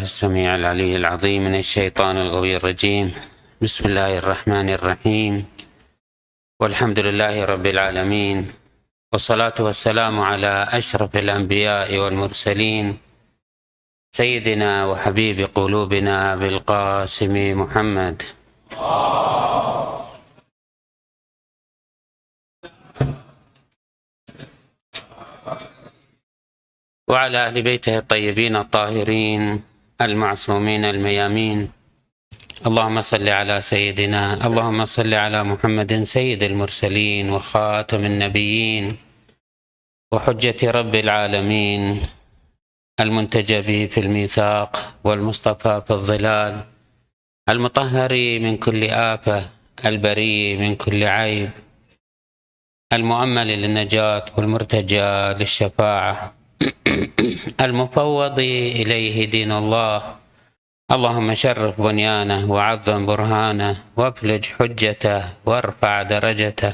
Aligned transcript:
السميع 0.00 0.54
العلي 0.54 0.96
العظيم 0.96 1.44
من 1.44 1.54
الشيطان 1.54 2.16
الغوي 2.16 2.56
الرجيم. 2.56 3.12
بسم 3.60 3.88
الله 3.88 4.18
الرحمن 4.18 4.68
الرحيم. 4.70 5.44
والحمد 6.60 6.98
لله 6.98 7.44
رب 7.44 7.66
العالمين. 7.66 8.52
والصلاة 9.12 9.54
والسلام 9.60 10.20
على 10.20 10.68
أشرف 10.72 11.16
الأنبياء 11.16 11.96
والمرسلين. 11.96 12.98
سيدنا 14.12 14.86
وحبيب 14.86 15.48
قلوبنا 15.54 16.36
بالقاسم 16.36 17.34
محمد. 17.60 18.22
وعلى 27.08 27.38
أهل 27.46 27.62
بيته 27.62 27.98
الطيبين 27.98 28.56
الطاهرين. 28.56 29.69
المعصومين 30.00 30.84
الميامين. 30.84 31.68
اللهم 32.66 33.00
صل 33.00 33.28
على 33.28 33.60
سيدنا 33.60 34.46
اللهم 34.46 34.84
صل 34.84 35.14
على 35.14 35.44
محمد 35.44 36.02
سيد 36.04 36.42
المرسلين 36.42 37.30
وخاتم 37.30 38.04
النبيين 38.04 38.96
وحجة 40.12 40.70
رب 40.70 40.94
العالمين 40.94 41.82
المنتجى 43.00 43.60
به 43.60 43.86
في 43.92 44.00
الميثاق 44.00 44.94
والمصطفى 45.04 45.82
في 45.86 45.92
الظلال 45.92 46.54
المطهر 47.48 48.12
من 48.44 48.56
كل 48.56 48.84
آفة 48.84 49.48
البري 49.84 50.56
من 50.56 50.76
كل 50.76 51.04
عيب 51.04 51.50
المؤمل 52.92 53.46
للنجاة 53.46 54.24
والمرتجى 54.36 55.10
للشفاعة. 55.40 56.39
المفوض 57.66 58.38
إليه 58.80 59.30
دين 59.30 59.52
الله. 59.52 60.02
اللهم 60.92 61.34
شرف 61.34 61.80
بنيانه 61.80 62.50
وعظم 62.50 63.06
برهانه 63.06 63.76
وافلج 63.96 64.44
حجته 64.58 65.22
وارفع 65.46 66.02
درجته. 66.02 66.72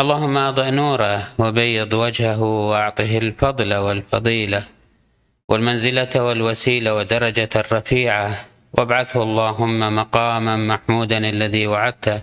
اللهم 0.00 0.36
أضع 0.36 0.68
نوره 0.70 1.28
وبيض 1.38 1.92
وجهه 1.92 2.42
وأعطه 2.42 3.18
الفضل 3.18 3.74
والفضيلة 3.74 4.62
والمنزلة 5.48 6.14
والوسيلة 6.16 6.94
ودرجة 6.94 7.48
الرفيعة. 7.56 8.44
وابعثه 8.72 9.22
اللهم 9.22 9.96
مقاما 9.96 10.56
محمودا 10.56 11.18
الذي 11.18 11.66
وعدته 11.66 12.20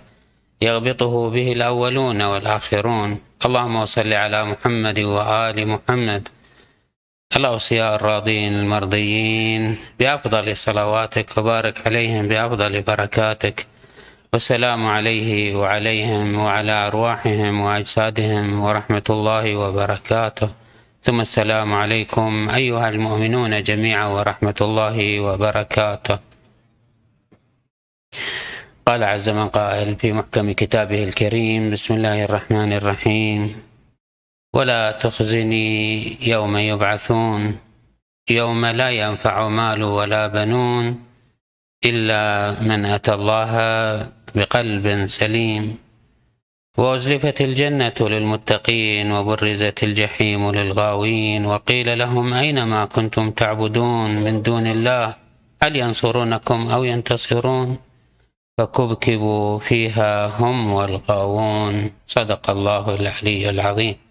يغبطه 0.62 1.30
به 1.30 1.52
الأولون 1.52 2.22
والآخرون. 2.22 3.10
اللهم 3.46 3.84
صل 3.84 4.12
على 4.12 4.44
محمد 4.44 4.98
وآل 5.00 5.68
محمد. 5.68 6.28
الأوصياء 7.36 7.94
الراضين 7.94 8.54
المرضيين 8.54 9.76
بأفضل 10.00 10.56
صلواتك 10.56 11.38
وبارك 11.38 11.86
عليهم 11.86 12.28
بأفضل 12.28 12.82
بركاتك. 12.82 13.66
والسلام 14.32 14.86
عليه 14.86 15.56
وعليهم 15.56 16.38
وعلى 16.38 16.72
أرواحهم 16.72 17.60
وأجسادهم 17.60 18.60
ورحمة 18.60 19.02
الله 19.10 19.56
وبركاته. 19.56 20.48
ثم 21.02 21.20
السلام 21.20 21.72
عليكم 21.72 22.48
أيها 22.48 22.88
المؤمنون 22.88 23.62
جميعا 23.62 24.06
ورحمة 24.06 24.58
الله 24.60 25.20
وبركاته. 25.20 26.18
قال 28.86 29.04
عز 29.04 29.28
من 29.28 29.48
قائل 29.48 29.96
في 29.96 30.12
محكم 30.12 30.52
كتابه 30.52 31.04
الكريم 31.04 31.70
بسم 31.70 31.94
الله 31.94 32.24
الرحمن 32.24 32.72
الرحيم. 32.72 33.62
ولا 34.56 34.92
تخزني 34.92 35.68
يوم 36.32 36.56
يبعثون 36.56 37.56
يوم 38.30 38.66
لا 38.66 38.90
ينفع 38.90 39.48
مال 39.48 39.82
ولا 39.82 40.26
بنون 40.26 40.84
إلا 41.84 42.22
من 42.68 42.84
أتى 42.84 43.14
الله 43.14 43.52
بقلب 44.34 45.06
سليم. 45.06 45.64
وأزلفت 46.78 47.40
الجنة 47.40 47.98
للمتقين 48.00 49.12
وبرزت 49.12 49.78
الجحيم 49.82 50.50
للغاوين 50.50 51.46
وقيل 51.46 51.98
لهم 51.98 52.34
أين 52.34 52.62
ما 52.62 52.84
كنتم 52.84 53.30
تعبدون 53.30 54.10
من 54.24 54.42
دون 54.42 54.66
الله؟ 54.66 55.16
هل 55.62 55.76
ينصرونكم 55.76 56.68
أو 56.68 56.84
ينتصرون؟ 56.84 57.78
فكبكبوا 58.58 59.58
فيها 59.58 60.26
هم 60.40 60.72
والغاوون. 60.72 61.90
صدق 62.06 62.50
الله 62.50 62.84
العلي 62.94 63.50
العظيم. 63.50 64.05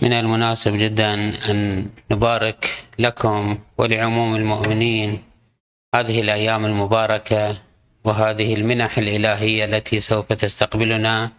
من 0.00 0.12
المناسب 0.12 0.72
جدا 0.76 1.14
أن 1.50 1.86
نبارك 2.10 2.84
لكم 2.98 3.58
ولعموم 3.78 4.36
المؤمنين 4.36 5.22
هذه 5.94 6.20
الأيام 6.20 6.64
المباركة 6.64 7.56
وهذه 8.04 8.54
المنح 8.54 8.98
الإلهية 8.98 9.64
التي 9.64 10.00
سوف 10.00 10.32
تستقبلنا 10.32 11.30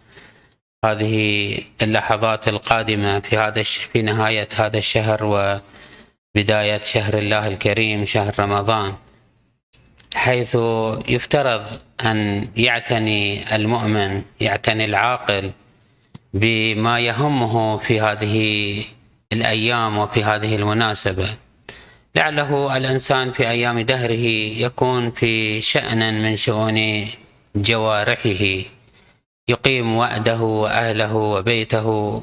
هذه 0.84 1.58
اللحظات 1.82 2.48
القادمة 2.48 3.20
في 3.20 3.36
هذا 3.36 3.62
في 3.62 4.02
نهاية 4.02 4.48
هذا 4.56 4.78
الشهر 4.78 5.24
وبداية 5.24 6.82
شهر 6.82 7.18
الله 7.18 7.48
الكريم 7.48 8.04
شهر 8.04 8.34
رمضان. 8.38 8.94
حيث 10.14 10.58
يفترض 11.08 11.64
أن 12.04 12.48
يعتني 12.56 13.56
المؤمن 13.56 14.22
يعتني 14.40 14.84
العاقل 14.84 15.50
بما 16.34 17.00
يهمه 17.00 17.78
في 17.78 18.00
هذه 18.00 18.36
الأيام 19.32 19.98
وفي 19.98 20.24
هذه 20.24 20.56
المناسبة. 20.56 21.28
لعله 22.16 22.76
الإنسان 22.76 23.32
في 23.32 23.48
أيام 23.48 23.80
دهره 23.80 24.26
يكون 24.64 25.10
في 25.10 25.60
شأن 25.60 26.22
من 26.22 26.36
شؤون 26.36 27.06
جوارحه. 27.56 28.44
يقيم 29.48 29.96
وعده 29.96 30.40
وأهله 30.40 31.14
وبيته. 31.16 32.22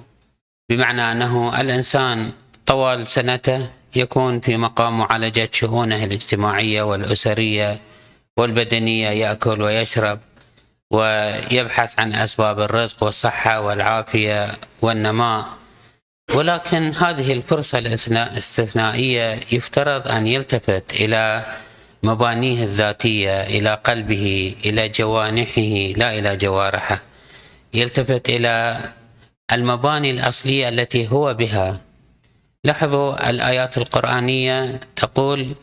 بمعنى 0.69 1.11
أنه 1.11 1.61
الإنسان 1.61 2.31
طوال 2.65 3.07
سنته 3.07 3.69
يكون 3.95 4.39
في 4.39 4.57
مقام 4.57 4.97
معالجة 4.97 5.49
شؤونه 5.53 6.03
الاجتماعية 6.03 6.81
والأسرية 6.81 7.79
والبدنية 8.37 9.09
يأكل 9.09 9.61
ويشرب. 9.61 10.19
ويبحث 10.91 11.99
عن 11.99 12.13
أسباب 12.13 12.59
الرزق 12.59 13.03
والصحة 13.03 13.59
والعافية 13.61 14.51
والنماء. 14.81 15.45
ولكن 16.35 16.93
هذه 16.93 17.33
الفرصة 17.33 17.79
الاستثنائية 17.79 19.39
يفترض 19.51 20.07
أن 20.07 20.27
يلتفت 20.27 20.93
إلى 20.93 21.45
مبانيه 22.03 22.63
الذاتية 22.63 23.43
إلى 23.43 23.73
قلبه 23.73 24.55
إلى 24.65 24.89
جوانحه 24.89 25.61
لا 25.97 26.19
إلى 26.19 26.37
جوارحه. 26.37 27.01
يلتفت 27.73 28.29
إلى 28.29 28.81
المباني 29.51 30.11
الأصلية 30.11 30.69
التي 30.69 31.07
هو 31.11 31.33
بها. 31.33 31.81
لاحظوا 32.63 33.29
الآيات 33.29 33.77
القرآنية 33.77 34.79
تقول 34.95 35.55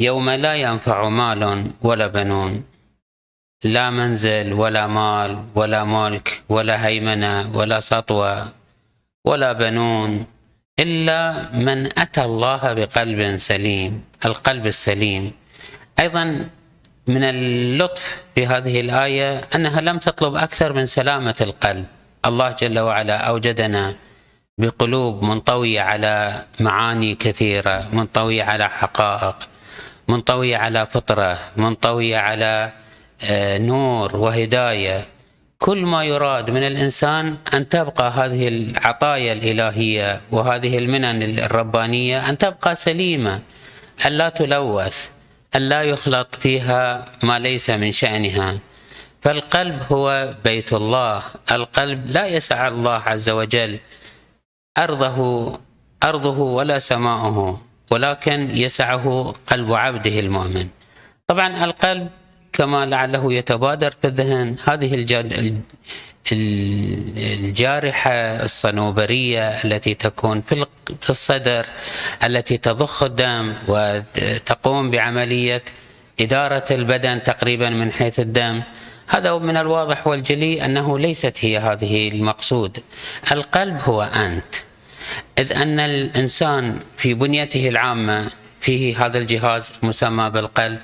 يوم 0.00 0.30
لا 0.30 0.54
ينفع 0.54 1.08
مال 1.08 1.70
ولا 1.82 2.06
بنون. 2.06 2.71
لا 3.64 3.90
منزل 3.90 4.52
ولا 4.52 4.86
مال 4.86 5.44
ولا 5.54 5.84
ملك 5.84 6.42
ولا 6.48 6.86
هيمنة 6.86 7.50
ولا 7.54 7.80
سطوة 7.80 8.48
ولا 9.24 9.52
بنون 9.52 10.26
إلا 10.80 11.18
من 11.54 11.98
أتى 11.98 12.22
الله 12.24 12.72
بقلب 12.72 13.36
سليم 13.36 14.04
القلب 14.24 14.66
السليم. 14.66 15.32
أيضا 16.00 16.24
من 17.06 17.22
اللطف 17.22 18.22
في 18.34 18.46
هذه 18.46 18.80
الآية 18.80 19.40
أنها 19.54 19.80
لم 19.80 19.98
تطلب 19.98 20.34
أكثر 20.34 20.72
من 20.72 20.86
سلامة 20.86 21.36
القلب. 21.40 21.86
الله 22.26 22.50
جل 22.58 22.78
وعلا 22.78 23.16
أوجدنا 23.16 23.94
بقلوب 24.58 25.24
منطوية 25.24 25.80
على 25.80 26.44
معاني 26.60 27.14
كثيرة 27.14 27.88
منطوية 27.92 28.42
على 28.42 28.68
حقائق 28.68 29.36
منطوية 30.08 30.56
على 30.56 30.86
فطرة 30.86 31.38
منطوية 31.56 32.18
على 32.18 32.72
نور 33.58 34.16
وهداية. 34.16 35.06
كل 35.58 35.78
ما 35.86 36.04
يراد 36.04 36.50
من 36.50 36.62
الإنسان 36.66 37.36
أن 37.54 37.68
تبقى 37.68 38.10
هذه 38.10 38.48
العطايا 38.48 39.32
الإلهية 39.32 40.20
وهذه 40.30 40.78
المنن 40.78 41.38
الربانية 41.38 42.28
أن 42.28 42.38
تبقى 42.38 42.74
سليمة 42.74 43.40
أن 44.06 44.12
لا 44.12 44.28
تلوث 44.28 45.10
أن 45.56 45.62
لا 45.62 45.82
يخلط 45.82 46.34
فيها 46.34 47.06
ما 47.22 47.38
ليس 47.38 47.70
من 47.70 47.92
شأنها. 47.92 48.58
فالقلب 49.22 49.78
هو 49.92 50.34
بيت 50.44 50.72
الله. 50.72 51.22
القلب 51.50 52.10
لا 52.10 52.26
يسع 52.26 52.68
الله 52.68 53.02
عز 53.06 53.30
وجل. 53.30 53.78
أرضه 54.78 55.18
أرضه 56.02 56.38
ولا 56.38 56.78
سماؤه 56.78 57.60
ولكن 57.90 58.56
يسعه 58.56 59.32
قلب 59.46 59.72
عبده 59.72 60.20
المؤمن. 60.20 60.68
طبعا 61.26 61.64
القلب 61.64 62.08
كما 62.52 62.86
لعله 62.86 63.32
يتبادر 63.32 63.94
في 64.02 64.08
الذهن 64.08 64.56
هذه 64.64 64.94
الجارحة 66.32 68.10
الصنوبرية 68.42 69.48
التي 69.48 69.94
تكون 69.94 70.42
في 71.00 71.10
الصدر 71.10 71.66
التي 72.24 72.56
تضخ 72.56 73.02
الدم 73.02 73.54
وتقوم 73.68 74.90
بعملية 74.90 75.62
إدارة 76.20 76.64
البدن 76.70 77.22
تقريبا 77.22 77.70
من 77.70 77.92
حيث 77.92 78.20
الدم. 78.20 78.62
هذا 79.06 79.38
من 79.38 79.56
الواضح 79.56 80.06
والجلي 80.06 80.64
أنه 80.64 80.98
ليست 80.98 81.44
هي 81.44 81.58
هذه 81.58 82.08
المقصود. 82.08 82.78
القلب 83.32 83.80
هو 83.84 84.02
أنت. 84.02 84.54
إذ 85.38 85.52
أن 85.52 85.80
الإنسان 85.80 86.78
في 86.96 87.14
بنيته 87.14 87.68
العامة 87.68 88.30
فيه 88.60 89.06
هذا 89.06 89.18
الجهاز 89.18 89.72
مسمى 89.82 90.30
بالقلب. 90.30 90.78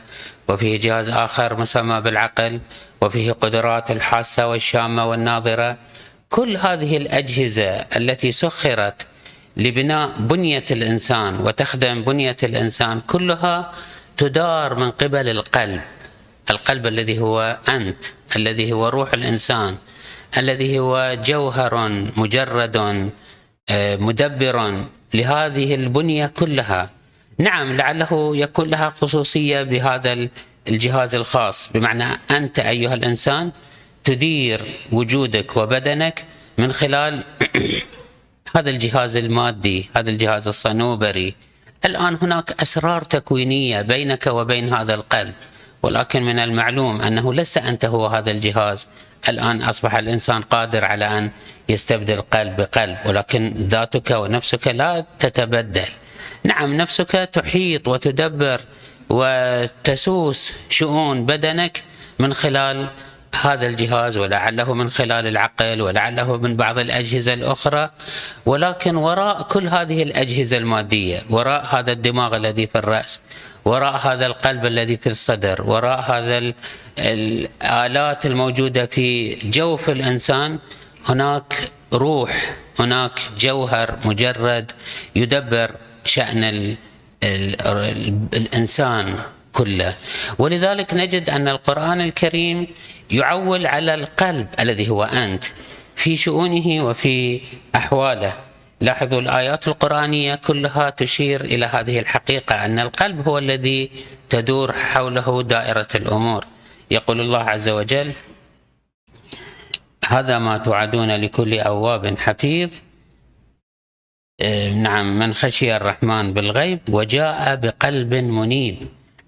وفيه 0.49 0.81
جهاز 0.81 1.09
آخر 1.09 1.61
مسمى 1.61 2.01
بالعقل 2.01 2.61
وفيه 3.03 3.33
قدرات 3.33 3.91
الحاسة 3.91 4.49
والشامة 4.49 5.07
والناظرة. 5.07 5.77
كل 6.31 6.57
هذه 6.57 6.97
الأجهزة 6.97 7.71
التي 7.71 8.33
سخرت 8.33 9.07
لبناء 9.57 10.13
بنية 10.19 10.65
الإنسان 10.71 11.41
وتخدم 11.41 12.03
بنية 12.03 12.37
الإنسان 12.43 13.01
كلها 13.01 13.73
تدار 14.17 14.75
من 14.75 14.91
قبل 14.91 15.29
القلب. 15.29 15.81
القلب 16.51 16.87
الذي 16.87 17.19
هو 17.19 17.59
أنت 17.69 18.05
الذي 18.37 18.73
هو 18.73 18.89
روح 18.89 19.13
الإنسان 19.13 19.77
الذي 20.37 20.79
هو 20.79 21.19
جوهر 21.25 21.89
مجرد 22.17 22.77
آه، 23.71 23.97
مدبر 23.97 24.85
لهذه 25.15 25.75
البنية 25.75 26.27
كلها. 26.27 26.91
نعم 27.41 27.77
لعله 27.77 28.37
يكون 28.37 28.69
لها 28.69 28.91
خصوصية 28.91 29.63
بهذا 29.63 30.29
الجهاز 30.69 31.15
الخاص. 31.15 31.71
بمعنى 31.73 32.21
أنت 32.31 32.59
أيها 32.59 32.95
الإنسان 32.95 33.51
تدير 34.05 34.61
وجودك 34.93 35.57
وبدنك 35.57 36.25
من 36.59 36.73
خلال 36.73 37.23
هذا 38.57 38.71
الجهاز 38.71 39.17
المادي 39.17 39.91
هذا 39.97 40.11
الجهاز 40.11 40.49
الصنوبري. 40.49 41.35
الآن 41.85 42.19
هناك 42.23 42.63
أسرار 42.63 43.03
تكوينية 43.03 43.83
بينك 43.83 44.27
وبين 44.27 44.75
هذا 44.75 44.95
القلب. 44.95 45.35
ولكن 45.83 46.23
من 46.23 46.39
المعلوم 46.39 47.03
أنه 47.03 47.35
لست 47.35 47.59
أنت 47.59 47.85
هو 47.85 48.07
هذا 48.07 48.31
الجهاز. 48.31 48.89
الآن 49.29 49.63
أصبح 49.63 49.95
الإنسان 49.95 50.43
قادر 50.43 50.85
على 50.85 51.19
أن 51.19 51.31
يستبدل 51.69 52.21
قلب 52.21 52.57
بقلب 52.57 52.97
ولكن 53.07 53.55
ذاتك 53.57 54.11
ونفسك 54.11 54.69
لا 54.69 55.05
تتبدل. 55.19 55.89
نعم 56.49 56.75
نفسك 56.75 57.29
تحيط 57.33 57.89
وتدبر 57.89 58.61
وتسوس 59.09 60.53
شؤون 60.71 61.27
بدنك 61.27 61.83
من 62.19 62.35
خلال 62.35 62.87
هذا 63.43 63.67
الجهاز 63.67 64.19
ولعله 64.19 64.75
من 64.75 64.91
خلال 64.91 65.27
العقل 65.27 65.83
ولعله 65.83 66.37
من 66.37 66.57
بعض 66.57 66.79
الأجهزة 66.79 67.33
الأخرى. 67.35 67.91
ولكن 68.47 68.97
وراء 68.97 69.43
كل 69.43 69.69
هذه 69.69 70.03
الأجهزة 70.03 70.57
المادية 70.57 71.23
وراء 71.31 71.67
هذا 71.67 71.93
الدماغ 71.93 72.37
الذي 72.37 72.67
في 72.67 72.79
الرأس 72.79 73.21
وراء 73.65 73.97
هذا 73.97 74.27
القلب 74.27 74.67
الذي 74.67 74.97
في 74.97 75.09
الصدر 75.09 75.63
وراء 75.63 76.01
هذا 76.01 76.53
الآلات 76.99 78.27
الموجودة 78.27 78.87
في 78.87 79.35
جوف 79.35 79.91
الإنسان 79.91 80.59
هناك 81.09 81.55
روح 81.93 82.57
هناك 82.79 83.21
جوهر 83.39 83.99
مجرد 84.05 84.73
يدبر 85.17 85.71
شأن 86.05 86.45
ال 86.45 86.77
ال 87.25 88.19
الإنسان 88.35 89.19
كله. 89.53 89.95
ولذلك 90.39 90.95
نجد 90.95 91.31
أن 91.31 91.49
القرآن 91.49 92.01
الكريم 92.01 92.67
يعول 93.11 93.67
على 93.67 93.95
القلب 93.95 94.47
الذي 94.61 94.89
هو 94.91 95.05
أنت 95.05 95.45
في 95.97 96.17
شؤونه 96.17 96.85
وفي 96.85 97.41
أحواله. 97.75 98.33
لاحظوا 98.81 99.21
الآيات 99.21 99.69
القرآنية 99.69 100.35
كلها 100.35 100.91
تشير 100.91 101.41
إلى 101.41 101.67
هذه 101.67 101.99
الحقيقة 101.99 102.65
أن 102.65 102.79
القلب 102.79 103.29
هو 103.29 103.39
الذي 103.39 103.91
تدور 104.31 104.73
حوله 104.73 105.43
دائرة 105.43 105.89
الأمور. 105.95 106.45
يقول 106.91 107.21
الله 107.21 107.39
عز 107.39 107.69
وجل 107.69 108.13
هذا 110.09 110.39
ما 110.39 110.59
توعدون 110.59 111.11
لكل 111.11 111.61
أواب 111.61 112.19
حفيظ 112.19 112.71
نعم 114.75 115.19
من 115.19 115.35
خشي 115.35 115.77
الرحمن 115.77 116.33
بالغيب 116.33 116.79
وجاء 116.89 117.57
بقلب 117.57 118.15
منيب. 118.15 118.77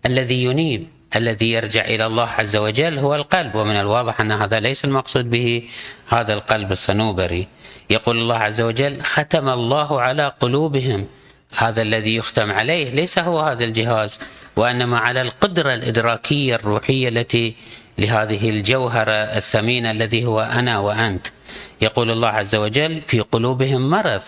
الذي 0.07 0.45
ينيب 0.45 0.87
الذي 1.17 1.53
يرجع 1.53 1.85
إلى 1.85 2.07
الله 2.07 2.27
عز 2.27 2.57
وجل 2.57 2.99
هو 2.99 3.15
القلب. 3.15 3.55
ومن 3.55 3.75
الواضح 3.75 4.21
أن 4.21 4.33
هذا 4.33 4.61
ليس 4.61 4.85
المقصود 4.85 5.31
به 5.31 5.63
هذا 6.09 6.33
القلب 6.33 6.73
الصنوبري. 6.73 7.47
يقول 7.91 8.19
الله 8.19 8.37
عز 8.37 8.61
وجل 8.61 9.03
ختم 9.03 9.49
الله 9.49 10.01
على 10.01 10.33
قلوبهم. 10.41 11.07
هذا 11.57 11.83
الذي 11.83 12.17
يختم 12.17 12.53
عليه 12.53 12.91
ليس 12.91 13.19
هو 13.19 13.41
هذا 13.41 13.65
الجهاز 13.65 14.21
وإنما 14.57 14.99
على 14.99 15.23
القدرة 15.23 15.75
الإدراكية 15.75 16.55
الروحية 16.55 17.09
التي 17.09 17.55
لهذه 17.99 18.51
الجوهرة 18.51 19.13
الثمينة 19.13 19.91
الذي 19.91 20.25
هو 20.25 20.41
أنا 20.41 20.79
وأنت. 20.79 21.27
يقول 21.83 22.11
الله 22.11 22.29
عز 22.29 22.55
وجل 22.57 23.01
في 23.07 23.21
قلوبهم 23.21 23.91
مرض. 23.91 24.23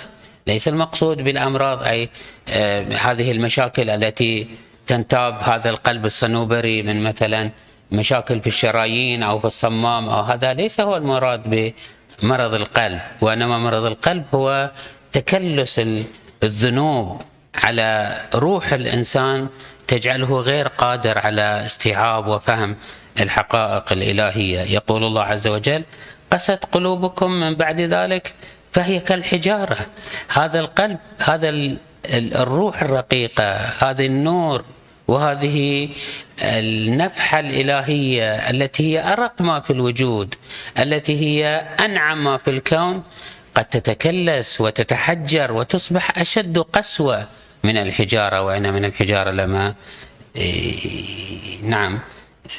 ليس 0.47 0.69
المقصود 0.69 1.23
بالأمراض 1.25 1.83
أي 1.83 2.09
آه 2.49 2.83
هذه 2.95 3.33
المشاكل 3.33 3.91
التي 3.91 4.47
تنتاب 4.87 5.39
هذا 5.41 5.71
القلب 5.71 6.05
الصنوبري 6.07 6.83
من 6.83 7.03
مثلا 7.03 7.51
مشاكل 7.93 8.41
في 8.41 8.47
الشرايين 8.47 9.23
أو 9.23 9.39
في 9.39 9.45
الصمام 9.45 10.09
أو 10.09 10.21
هذا 10.21 10.55
ليس 10.55 10.81
هو 10.81 10.97
المراد 10.97 11.73
بمرض 12.23 12.55
القلب. 12.55 13.01
وإنما 13.21 13.59
مرض 13.59 13.85
القلب 13.85 14.25
هو 14.35 14.71
تكلس 15.13 15.81
الذنوب 16.43 17.23
على 17.55 18.21
روح 18.35 18.73
الإنسان 18.73 19.49
تجعله 19.89 20.41
غير 20.41 20.69
قادر 20.69 21.19
على 21.19 21.67
استيعاب 21.67 22.27
وفهم 22.27 22.77
الحقائق 23.21 23.93
الإلهية. 23.93 24.61
يقول 24.61 25.05
الله 25.05 25.23
عز 25.23 25.49
وجل 25.49 25.85
قست 26.31 26.65
قلوبكم 26.73 27.31
من 27.31 27.55
بعد 27.55 27.81
ذلك 27.81 28.33
فهي 28.73 29.01
كالحجارة. 29.01 29.87
هذا 30.29 30.61
القلب 30.61 30.99
هذا 31.19 31.77
الروح 32.15 32.83
الرقيقة 32.83 33.55
هذا 33.55 34.05
النور 34.05 34.65
وهذه 35.09 35.89
النفحة 36.43 37.41
الإلهية 37.41 38.51
التي 38.51 38.83
هي 38.83 39.13
أرق 39.13 39.43
ما 39.43 39.61
في 39.61 39.73
الوجود 39.73 40.35
التي 40.79 41.21
هي 41.21 41.47
أنعم 41.81 42.25
ما 42.25 42.37
في 42.37 42.51
الكون 42.51 43.03
قد 43.55 43.65
تتكلس 43.65 44.61
وتتحجر 44.61 45.53
وتصبح 45.53 46.19
أشد 46.19 46.59
قسوة 46.59 47.27
من 47.65 47.77
الحجارة. 47.77 48.43
وان 48.43 48.73
من 48.73 48.85
الحجارة 48.85 49.31
لما 49.31 49.75
إيه، 50.37 51.63
نعم 51.63 51.99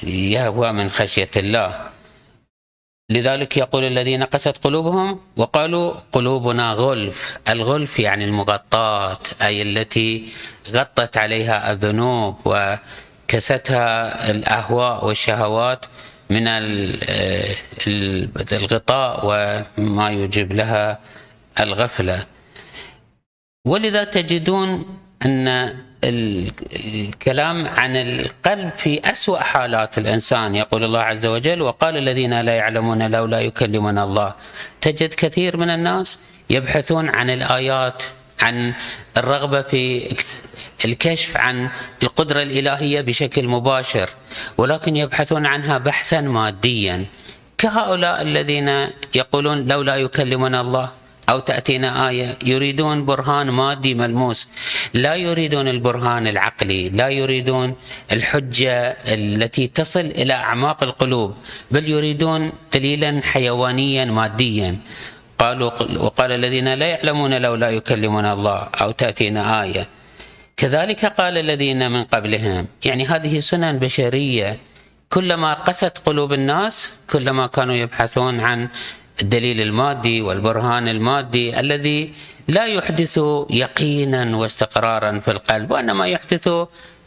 يهوى 0.03 0.71
من 0.71 0.89
خشية 0.89 1.31
الله. 1.37 1.92
لذلك 3.09 3.57
يقول 3.57 3.83
الذين 3.83 4.23
قست 4.23 4.57
قلوبهم 4.57 5.19
وقالوا 5.37 5.93
قلوبنا 6.11 6.71
غلف. 6.71 7.37
الغلف 7.49 7.99
يعني 7.99 8.25
المغطاة 8.25 9.19
أي 9.41 9.61
التي 9.61 10.27
غطت 10.71 11.17
عليها 11.17 11.71
الذنوب 11.71 12.35
وكستها 12.45 14.31
الأهواء 14.31 15.05
والشهوات 15.05 15.85
من 16.29 16.47
الغطاء 18.51 19.25
وما 19.25 20.11
يجب 20.11 20.53
لها 20.53 20.99
الغفلة. 21.59 22.25
ولذا 23.67 24.03
تجدون 24.03 24.99
أن 25.25 25.75
الكلام 26.03 27.67
عن 27.67 27.95
القلب 27.95 28.71
في 28.77 29.11
أسوأ 29.11 29.39
حالات 29.39 29.97
الإنسان 29.97 30.55
يقول 30.55 30.83
الله 30.83 30.99
عز 30.99 31.25
وجل 31.25 31.61
وقال 31.61 31.97
الذين 31.97 32.41
لا 32.41 32.55
يعلمون 32.55 33.11
لولا 33.11 33.39
يكلمنا 33.39 34.03
الله. 34.03 34.33
تجد 34.81 35.13
كثير 35.13 35.57
من 35.57 35.69
الناس 35.69 36.19
يبحثون 36.49 37.09
عن 37.09 37.29
الآيات 37.29 38.03
عن 38.39 38.73
الرغبة 39.17 39.61
في 39.61 40.15
الكشف 40.85 41.37
عن 41.37 41.69
القدرة 42.03 42.43
الإلهية 42.43 43.01
بشكل 43.01 43.47
مباشر 43.47 44.09
ولكن 44.57 44.95
يبحثون 44.95 45.45
عنها 45.45 45.77
بحثا 45.77 46.21
ماديا. 46.21 47.05
كهؤلاء 47.57 48.21
الذين 48.21 48.87
يقولون 49.15 49.67
لولا 49.67 49.95
يكلمنا 49.95 50.61
الله. 50.61 51.02
أو 51.29 51.39
تأتينا 51.39 52.09
آية 52.09 52.37
يريدون 52.45 53.05
برهان 53.05 53.49
مادي 53.49 53.93
ملموس. 53.93 54.49
لا 54.93 55.15
يريدون 55.15 55.67
البرهان 55.67 56.27
العقلي 56.27 56.89
لا 56.89 57.07
يريدون 57.09 57.75
الحجة 58.11 58.89
التي 59.07 59.67
تصل 59.67 59.99
إلى 59.99 60.33
أعماق 60.33 60.83
القلوب 60.83 61.35
بل 61.71 61.89
يريدون 61.89 62.51
دليلا 62.73 63.21
حيوانيا 63.23 64.05
ماديا. 64.05 64.77
قالوا 65.39 65.71
وقال 65.97 66.31
الذين 66.31 66.73
لا 66.73 66.85
يعلمون 66.85 67.33
لولا 67.41 67.69
يكلمنا 67.69 68.33
الله 68.33 68.59
أو 68.81 68.91
تأتينا 68.91 69.63
آية. 69.63 69.87
كذلك 70.57 71.05
قال 71.05 71.37
الذين 71.37 71.91
من 71.91 72.03
قبلهم. 72.03 72.67
يعني 72.85 73.07
هذه 73.07 73.39
سنن 73.39 73.79
بشرية. 73.79 74.57
كلما 75.09 75.53
قست 75.53 75.97
قلوب 76.05 76.33
الناس 76.33 76.93
كلما 77.09 77.47
كانوا 77.47 77.75
يبحثون 77.75 78.39
عن 78.39 78.67
الدليل 79.21 79.61
المادي 79.61 80.21
والبرهان 80.21 80.87
المادي 80.87 81.59
الذي 81.59 82.13
لا 82.47 82.65
يحدث 82.65 83.19
يقينا 83.49 84.37
واستقرارا 84.37 85.19
في 85.19 85.31
القلب 85.31 85.71
وإنما 85.71 86.07
يحدث 86.07 86.47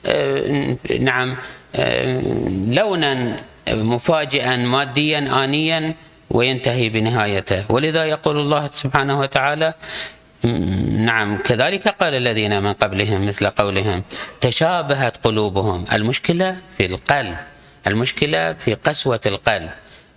آه، 0.07 0.77
نعم 1.01 1.37
آه، 1.77 2.23
لونا 2.69 3.37
مفاجئا 3.71 4.57
ماديا 4.57 5.45
آنيا 5.45 5.95
وينتهي 6.31 6.89
بنهايته. 6.89 7.65
ولذا 7.69 8.05
يقول 8.05 8.37
الله 8.37 8.67
سبحانه 8.67 9.21
وتعالى 9.21 9.75
نعم 10.91 11.39
كذلك 11.39 11.89
قال 11.89 12.15
الذين 12.15 12.63
من 12.63 12.73
قبلهم 12.73 13.27
مثل 13.27 13.47
قولهم 13.47 14.03
تشابهت 14.41 15.17
قلوبهم 15.25 15.85
المشكلة 15.93 16.57
في 16.79 16.87
القلب 16.87 17.37
المشكلة 17.87 18.53
في 18.53 18.75
قسوة 18.75 19.21
القلب. 19.27 19.71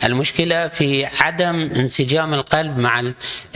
المشكلة 0.04 0.68
في 0.68 1.06
عدم 1.06 1.56
انسجام 1.76 2.34
القلب 2.34 2.78
مع 2.78 3.04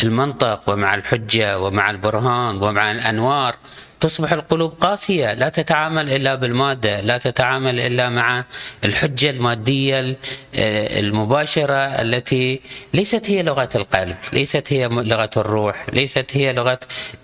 المنطق 0.03 0.61
ومع 0.67 0.95
الحجة 0.95 1.59
ومع 1.59 1.89
البرهان 1.89 2.63
ومع 2.63 2.91
الأنوار. 2.91 3.55
تصبح 3.99 4.31
القلوب 4.31 4.73
قاسية 4.81 5.33
لا 5.33 5.49
تتعامل 5.49 6.13
إلا 6.13 6.35
بالمادة، 6.35 7.01
لا 7.01 7.17
تتعامل 7.17 7.79
إلا 7.79 8.09
مع 8.09 8.43
الحجة 8.83 9.29
المادية 9.29 10.15
المباشرة 10.55 11.75
التي 11.75 12.59
ليست 12.93 13.29
هي 13.29 13.43
لغة 13.43 13.69
القلب، 13.75 14.15
ليست 14.33 14.73
هي 14.73 14.87
لغة 14.87 15.29
الروح، 15.37 15.85
ليست 15.93 16.31
هي 16.33 16.53
لغة 16.53 16.79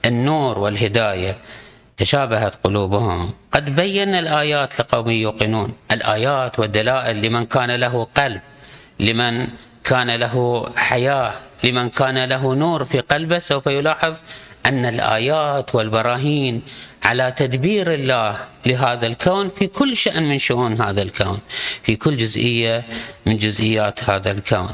النور 0.06 0.60
والهداية. 0.60 1.38
تشابهت 1.98 2.56
قلوبهم. 2.64 3.34
قد 3.52 3.76
بينا 3.76 4.20
الآيات 4.20 4.80
لقوم 4.80 5.10
يوقنون. 5.10 5.74
الآيات 5.92 6.60
والدلائل 6.60 7.22
لمن 7.22 7.46
كان 7.46 7.72
له 7.72 8.08
قلب. 8.16 8.42
لمن 9.00 9.48
كان 9.84 10.12
له 10.12 10.66
حياة 10.76 11.34
لمن 11.64 11.90
كان 11.90 12.24
له 12.24 12.56
نور 12.56 12.86
في 12.86 13.00
قلبه 13.00 13.40
سوف 13.40 13.68
يلاحظ 13.68 14.16
أن 14.66 14.86
الآيات 14.86 15.76
والبراهين 15.76 16.62
على 17.04 17.32
تدبير 17.32 17.94
الله 17.94 18.38
لهذا 18.66 19.08
الكون 19.08 19.50
في 19.50 19.68
كل 19.68 19.98
شأن 19.98 20.30
من 20.30 20.40
شؤون 20.40 20.82
هذا 20.82 21.02
الكون 21.02 21.40
في 21.84 21.96
كل 21.96 22.18
جزئية 22.18 22.84
من 23.26 23.38
جزئيات 23.38 24.10
هذا 24.10 24.32
الكون. 24.32 24.70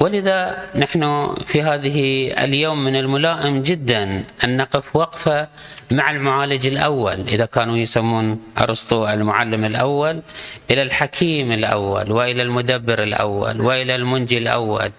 ولذا 0.00 0.64
نحن 0.74 1.34
في 1.46 1.62
هذه 1.62 2.28
اليوم 2.44 2.84
من 2.84 2.96
الملائم 2.96 3.62
جدا 3.62 4.24
أن 4.44 4.56
نقف 4.56 4.96
وقفة 4.96 5.48
مع 5.90 6.10
المعالج 6.10 6.66
الأول 6.66 7.20
إذا 7.28 7.44
كانوا 7.44 7.76
يسمون 7.76 8.40
أرسطو 8.58 9.08
المعلم 9.08 9.64
الأول 9.64 10.22
إلى 10.70 10.82
الحكيم 10.82 11.52
الأول 11.52 12.12
وإلى 12.12 12.42
المدبر 12.42 13.02
الأول 13.02 13.60
وإلى 13.60 13.94
المنجي 13.96 14.38
الأول 14.38 14.92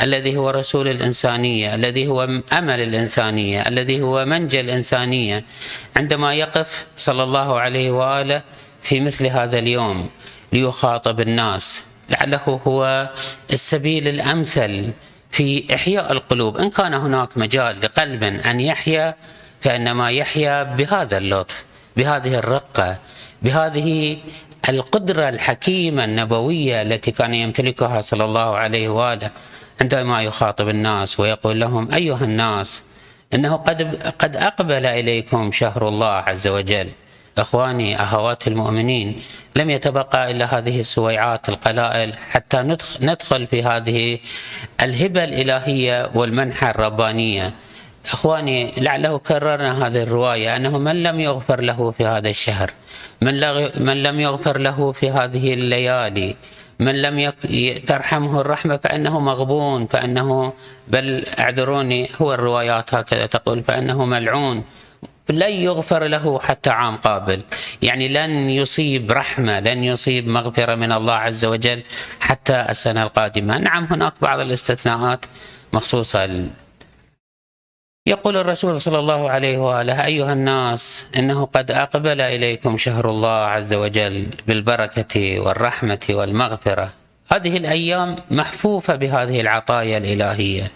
الذي 0.00 0.36
هو 0.36 0.50
رسول 0.50 0.88
الإنسانية 0.88 1.74
الذي 1.74 2.08
هو 2.08 2.22
أمل 2.52 2.80
الإنسانية 2.80 3.60
الذي 3.68 4.02
هو 4.02 4.24
منجى 4.24 4.60
الإنسانية 4.60 5.44
عندما 5.96 6.34
يقف 6.34 6.86
صلى 6.96 7.22
الله 7.22 7.60
عليه 7.60 7.90
وآله 7.90 8.42
في 8.82 9.00
مثل 9.00 9.26
هذا 9.26 9.58
اليوم 9.58 10.08
ليخاطب 10.52 11.20
الناس. 11.20 11.86
لعله 12.10 12.60
هو 12.66 13.10
السبيل 13.52 14.08
الأمثل 14.08 14.92
في 15.30 15.74
إحياء 15.74 16.12
القلوب. 16.12 16.56
إن 16.56 16.70
كان 16.70 16.94
هناك 16.94 17.38
مجال 17.38 17.80
لقلب 17.80 18.22
أن 18.22 18.60
يحيا 18.60 19.14
فإنما 19.60 20.10
يحيا 20.10 20.62
بهذا 20.62 21.18
اللطف 21.18 21.64
بهذه 21.96 22.34
الرقة 22.34 22.96
بهذه 23.42 24.16
القدرة 24.68 25.28
الحكيمة 25.28 26.04
النبوية 26.04 26.82
التي 26.82 27.10
كان 27.10 27.34
يمتلكها 27.34 28.00
صلى 28.00 28.24
الله 28.24 28.56
عليه 28.56 28.88
وآله. 28.88 29.30
عندما 29.80 30.22
يخاطب 30.22 30.68
الناس 30.68 31.20
ويقول 31.20 31.60
لهم 31.60 31.94
أيها 31.94 32.24
الناس 32.24 32.82
إنه 33.34 33.56
قد 33.56 34.12
قد 34.18 34.36
أقبل 34.36 34.86
إليكم 34.86 35.52
شهر 35.52 35.88
الله 35.88 36.06
عز 36.06 36.48
وجل. 36.48 36.88
إخواني 37.38 38.02
اخواتي 38.02 38.50
المؤمنين 38.50 39.22
لم 39.56 39.70
يتبقى 39.70 40.30
إلا 40.30 40.58
هذه 40.58 40.80
السويعات 40.80 41.48
القلائل 41.48 42.12
حتى 42.30 42.76
ندخل 43.02 43.46
في 43.46 43.62
هذه 43.62 44.18
الهبة 44.82 45.24
الإلهية 45.24 46.10
والمنحة 46.14 46.70
الربانية. 46.70 47.52
إخواني 48.12 48.72
لعله 48.76 49.18
كررنا 49.18 49.86
هذه 49.86 50.02
الرواية 50.02 50.56
أنه 50.56 50.78
من 50.78 51.02
لم 51.02 51.20
يغفر 51.20 51.60
له 51.60 51.90
في 51.90 52.06
هذا 52.06 52.28
الشهر؟ 52.28 52.70
من 53.22 53.34
من 53.84 54.02
لم 54.02 54.20
يغفر 54.20 54.58
له 54.58 54.92
في 54.92 55.10
هذه 55.10 55.54
الليالي؟ 55.54 56.36
من 56.80 57.02
لم 57.02 57.18
يك... 57.18 57.34
ترحمه 57.86 58.40
الرحمة 58.40 58.76
فإنه 58.76 59.20
مغبون 59.20 59.86
فإنه 59.86 60.52
بل 60.88 61.24
اعذروني 61.38 62.08
هو 62.22 62.34
الروايات 62.34 62.94
هكذا 62.94 63.26
تقول 63.26 63.62
فإنه 63.62 64.04
ملعون. 64.04 64.64
لن 65.30 65.52
يغفر 65.52 66.04
له 66.04 66.38
حتى 66.38 66.70
عام 66.70 66.96
قابل. 66.96 67.42
يعني 67.82 68.08
لن 68.08 68.50
يصيب 68.50 69.10
رحمة 69.12 69.60
لن 69.60 69.84
يصيب 69.84 70.28
مغفرة 70.28 70.74
من 70.74 70.92
الله 70.92 71.14
عز 71.14 71.44
وجل 71.44 71.82
حتى 72.20 72.66
السنة 72.68 73.02
القادمة. 73.02 73.58
نعم 73.58 73.84
هناك 73.84 74.12
بعض 74.22 74.40
الاستثناءات 74.40 75.24
مخصوصة 75.72 76.48
يقول 78.06 78.36
الرسول 78.36 78.80
صلى 78.80 78.98
الله 78.98 79.30
عليه 79.30 79.58
وآله 79.58 80.04
أيها 80.04 80.32
الناس 80.32 81.08
إنه 81.16 81.44
قد 81.44 81.70
أقبل 81.70 82.20
إليكم 82.20 82.78
شهر 82.78 83.10
الله 83.10 83.28
عز 83.28 83.74
وجل 83.74 84.26
بالبركة 84.46 85.40
والرحمة 85.40 86.06
والمغفرة. 86.10 86.92
هذه 87.32 87.56
الأيام 87.56 88.16
محفوفة 88.30 88.96
بهذه 88.96 89.40
العطايا 89.40 89.98
الإلهية. 89.98 90.70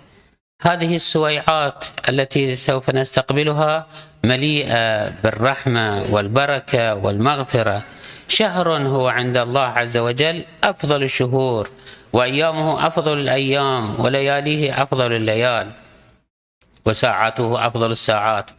هذه 0.62 0.96
السويعات 0.96 1.84
التي 2.08 2.54
سوف 2.54 2.90
نستقبلها 2.90 3.86
مليئة 4.24 5.08
بالرحمة 5.08 6.02
والبركة 6.10 6.94
والمغفرة. 6.94 7.82
شهر 8.28 8.76
هو 8.76 9.08
عند 9.08 9.36
الله 9.36 9.60
عز 9.60 9.96
وجل 9.96 10.44
أفضل 10.64 11.02
الشهور 11.02 11.70
وأيامه 12.12 12.86
أفضل 12.86 13.18
الأيام 13.18 14.00
ولياليه 14.00 14.82
أفضل 14.82 15.12
الليال 15.12 15.70
وساعاته 16.86 17.66
أفضل 17.66 17.90
الساعات. 17.90 18.50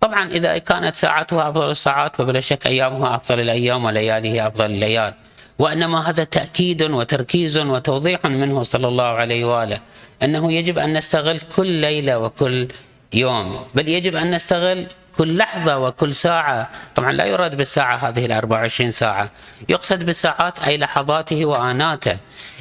طبعا 0.00 0.28
إذا 0.28 0.58
كانت 0.58 0.94
ساعته 0.94 1.48
أفضل 1.48 1.70
الساعات 1.70 2.16
فبلا 2.16 2.40
شك 2.40 2.66
ايامه 2.66 3.14
أفضل 3.14 3.40
الأيام 3.40 3.84
ولياليه 3.84 4.46
أفضل 4.46 4.64
الليال. 4.64 5.14
وإنما 5.58 6.10
هذا 6.10 6.24
تأكيد 6.24 6.82
وتركيز 6.82 7.58
وتوضيح 7.58 8.24
منه 8.24 8.62
صلى 8.62 8.88
الله 8.88 9.04
عليه 9.04 9.44
وآله. 9.44 9.78
أنه 10.22 10.52
يجب 10.52 10.78
أن 10.78 10.96
نستغل 10.96 11.40
كل 11.56 11.66
ليلة 11.66 12.18
وكل 12.18 12.68
يوم. 13.12 13.64
بل 13.74 13.88
يجب 13.88 14.16
أن 14.16 14.34
نستغل 14.34 14.86
كل 15.18 15.36
لحظة 15.36 15.78
وكل 15.78 16.14
ساعة. 16.14 16.70
طبعا 16.94 17.12
لا 17.12 17.24
يراد 17.24 17.56
بالساعة 17.56 17.96
هذه 17.96 18.26
ال 18.26 18.32
24 18.32 18.90
ساعة. 18.90 19.30
يقصد 19.68 20.06
بالساعات 20.06 20.58
أي 20.58 20.78
لحظاته 20.78 21.44
وآناته. 21.44 22.16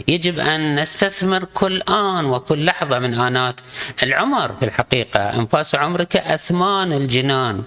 يجب 0.07 0.39
أن 0.39 0.79
نستثمر 0.79 1.43
كل 1.53 1.81
آن 1.81 2.25
وكل 2.25 2.65
لحظة 2.65 2.99
من 2.99 3.19
آنات 3.19 3.55
العمر 4.03 4.51
في 4.59 4.65
الحقيقة. 4.65 5.19
أنفاس 5.19 5.75
عمرك 5.75 6.17
أثمان 6.17 6.93
الجنان. 6.93 7.63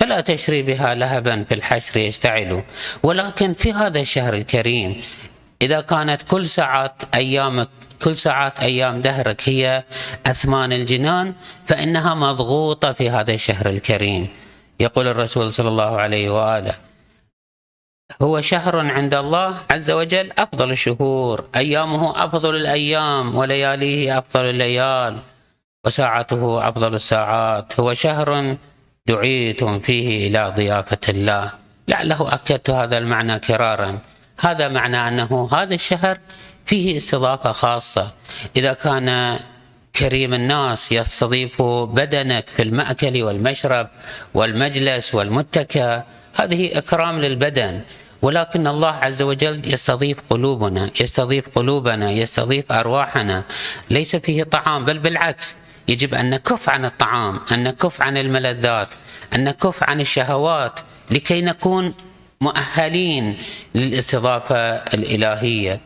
فلا 0.00 0.20
تشري 0.20 0.62
بها 0.62 0.94
لهبا 0.94 1.44
في 1.44 1.54
الحشر 1.54 2.00
يشتعل 2.00 2.62
ولكن 3.02 3.52
في 3.52 3.72
هذا 3.72 4.00
الشهر 4.00 4.34
الكريم 4.34 5.02
إذا 5.62 5.80
كانت 5.80 6.22
كل 6.22 6.46
ساعات 6.46 7.02
أيامك 7.14 7.68
كل 8.04 8.16
ساعات 8.16 8.60
أيام 8.60 9.00
دهرك 9.00 9.48
هي 9.48 9.84
أثمان 10.26 10.72
الجنان 10.72 11.34
فإنها 11.66 12.14
مضغوطة 12.14 12.92
في 12.92 13.10
هذا 13.10 13.34
الشهر 13.34 13.66
الكريم. 13.68 14.28
يقول 14.80 15.08
الرسول 15.08 15.52
صلى 15.52 15.68
الله 15.68 16.00
عليه 16.00 16.30
وآله 16.30 16.74
هو 18.22 18.40
شهر 18.40 18.78
عند 18.78 19.14
الله 19.14 19.60
عز 19.70 19.90
وجل 19.90 20.32
أفضل 20.38 20.70
الشهور 20.70 21.44
أيامه 21.56 22.24
أفضل 22.24 22.56
الأيام 22.56 23.34
ولياليه 23.34 24.18
أفضل 24.18 24.44
الليال 24.44 25.18
وساعته 25.86 26.68
أفضل 26.68 26.94
الساعات. 26.94 27.80
هو 27.80 27.94
شهر 27.94 28.56
دعيتم 29.08 29.80
فيه 29.80 30.28
إلى 30.28 30.54
ضيافة 30.56 30.98
الله 31.08 31.52
لعله 31.88 32.34
أكدت 32.34 32.70
هذا 32.70 32.98
المعنى 32.98 33.38
كرارا. 33.38 33.98
هذا 34.40 34.68
معنى 34.68 35.08
أنه 35.08 35.48
هذا 35.52 35.74
الشهر 35.74 36.18
فيه 36.66 36.96
استضافة 36.96 37.52
خاصة. 37.52 38.12
إذا 38.56 38.72
كان 38.72 39.38
كريم 39.96 40.34
الناس 40.34 40.92
يستضيف 40.92 41.62
بدنك 41.62 42.48
في 42.48 42.62
المأكل 42.62 43.22
والمشرب 43.22 43.88
والمجلس 44.34 45.14
والمتكى 45.14 46.02
هذه 46.34 46.78
إكرام 46.78 47.18
للبدن. 47.18 47.80
ولكن 48.22 48.66
الله 48.66 48.90
عز 48.90 49.22
وجل 49.22 49.72
يستضيف 49.72 50.18
قلوبنا 50.30 50.90
يستضيف 51.00 51.48
قلوبنا 51.48 52.10
يستضيف 52.10 52.72
أرواحنا. 52.72 53.42
ليس 53.90 54.16
فيه 54.16 54.42
طعام 54.42 54.84
بل 54.84 54.98
بالعكس. 54.98 55.56
يجب 55.88 56.14
أن 56.14 56.30
نكف 56.30 56.68
عن 56.68 56.84
الطعام 56.84 57.40
أن 57.52 57.64
نكف 57.64 58.02
عن 58.02 58.16
الملذات 58.16 58.88
أن 59.34 59.44
نكف 59.44 59.82
عن 59.82 60.00
الشهوات 60.00 60.80
لكي 61.10 61.42
نكون 61.42 61.94
مؤهلين 62.40 63.36
للاستضافة 63.74 64.56
الإلهية. 64.74 65.80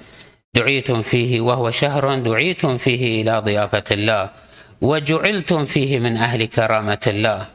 دعيتم 0.54 1.02
فيه 1.02 1.40
وهو 1.40 1.70
شهر 1.70 2.18
دعيتم 2.18 2.78
فيه 2.78 3.22
إلى 3.22 3.38
ضيافة 3.38 3.84
الله 3.90 4.30
وجعلتم 4.80 5.64
فيه 5.64 5.98
من 5.98 6.16
أهل 6.16 6.44
كرامة 6.46 7.00
الله. 7.06 7.46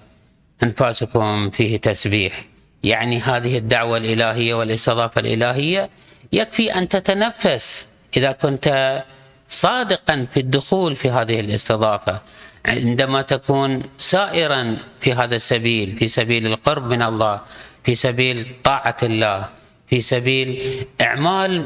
أنفاسكم 0.64 1.50
فيه 1.50 1.78
تسبيح 1.78 2.46
يعني 2.84 3.20
هذه 3.20 3.58
الدعوة 3.58 3.98
الإلهية 3.98 4.54
والإستضافة 4.54 5.22
الإلهية 5.22 5.90
يكفي 6.34 6.76
أن 6.76 6.88
تتنفس 6.88 7.88
إذا 8.18 8.32
كنت 8.32 9.04
صادقا 9.50 10.28
في 10.34 10.40
الدخول 10.40 10.96
في 10.96 11.10
هذه 11.10 11.40
الاستضافة 11.40 12.22
عندما 12.66 13.22
تكون 13.22 13.84
سائرا 13.98 14.78
في 15.02 15.14
هذا 15.14 15.36
السبيل 15.36 15.96
في 15.96 16.08
سبيل 16.08 16.48
القرب 16.48 16.84
من 16.88 17.02
الله 17.02 17.42
في 17.84 17.96
سبيل 17.96 18.46
طاعة 18.64 18.98
الله 19.04 19.50
في 19.88 20.02
سبيل 20.02 20.60
إعمال 21.02 21.66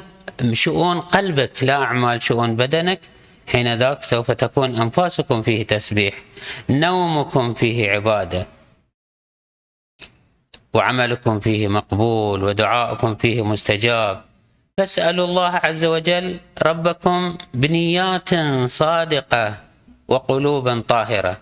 شؤون 0.54 1.00
قلبك 1.00 1.64
لا 1.64 1.76
أعمال 1.84 2.24
شؤون 2.24 2.56
بدنك 2.56 3.00
حين 3.48 3.76
ذاك 3.76 4.04
سوف 4.04 4.32
تكون 4.32 4.82
أنفاسكم 4.82 5.42
فيه 5.42 5.64
تسبيح 5.64 6.14
نومكم 6.70 7.54
فيه 7.54 7.92
عبادة 7.92 8.48
وعملكم 10.74 11.40
فيه 11.40 11.68
مقبول 11.68 12.44
ودعاؤكم 12.44 13.16
فيه 13.16 13.46
مستجاب. 13.46 14.27
فاسألوا 14.78 15.26
الله 15.26 15.54
عز 15.66 15.86
وجل 15.86 16.40
ربكم 16.66 17.38
بنيات 17.54 18.30
صادقة 18.66 19.54
وقلوبا 20.08 20.84
طاهرة. 20.88 21.38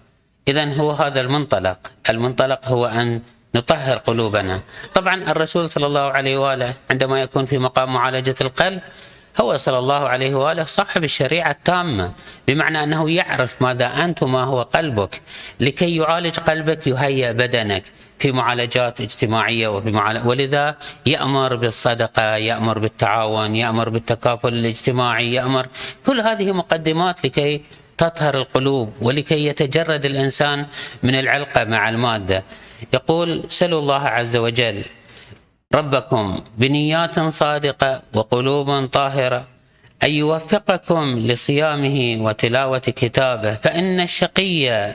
إذا 0.47 0.73
هو 0.73 0.91
هذا 0.91 1.21
المنطلق. 1.21 1.77
المنطلق 2.09 2.59
هو 2.65 2.85
أن 2.85 3.21
نطهر 3.55 3.97
قلوبنا. 3.97 4.59
طبعا 4.93 5.15
الرسول 5.31 5.69
صلى 5.69 5.85
الله 5.85 6.07
عليه 6.11 6.37
وآله 6.37 6.73
عندما 6.91 7.21
يكون 7.21 7.45
في 7.45 7.57
مقام 7.57 7.93
معالجة 7.93 8.35
القلب 8.41 8.81
هو 9.41 9.57
صلى 9.57 9.79
الله 9.79 10.07
عليه 10.07 10.35
وآله 10.35 10.63
صاحب 10.63 11.03
الشريعة 11.03 11.51
التامة 11.51 12.11
بمعنى 12.47 12.83
أنه 12.83 13.11
يعرف 13.11 13.61
ماذا 13.61 13.87
أنت 13.87 14.23
وما 14.23 14.43
هو 14.43 14.61
قلبك. 14.61 15.21
لكي 15.59 15.95
يعالج 15.95 16.39
قلبك 16.39 16.87
يهيئ 16.87 17.33
بدنك. 17.33 17.83
في 18.25 18.31
معالجات 18.31 19.01
اجتماعية 19.01 19.67
وفي 19.67 19.91
معالج... 19.91 20.27
ولذا 20.27 20.75
يأمر 21.05 21.55
بالصدقة 21.55 22.35
يأمر 22.35 22.79
بالتعاون 22.79 23.55
يأمر 23.55 23.89
بالتكافل 23.89 24.53
الاجتماعي 24.53 25.33
يأمر 25.33 25.67
كل 26.05 26.21
هذه 26.21 26.51
مقدمات 26.51 27.25
لكي 27.25 27.61
تطهر 27.97 28.37
القلوب 28.37 28.93
ولكي 29.01 29.45
يتجرد 29.45 30.05
الإنسان 30.05 30.65
من 31.03 31.15
العلقة 31.15 31.63
مع 31.63 31.89
المادة. 31.89 32.43
يقول 32.93 33.43
سلوا 33.49 33.79
الله 33.79 34.01
عز 34.17 34.37
وجل 34.37 34.83
ربكم 35.75 36.39
بنيات 36.57 37.19
صادقة 37.19 38.01
وقلوب 38.13 38.85
طاهرة 38.85 39.45
أن 40.03 40.11
يوفقكم 40.11 41.19
لصيامه 41.19 42.17
وتلاوة 42.25 42.77
كتابه 42.79 43.53
فإن 43.55 43.99
الشقي 43.99 44.93